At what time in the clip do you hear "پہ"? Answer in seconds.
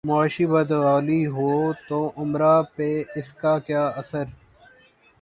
2.75-2.87